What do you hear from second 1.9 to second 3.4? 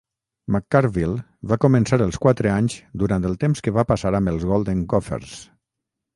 els quatre anys durant el